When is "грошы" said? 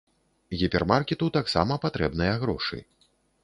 2.45-2.85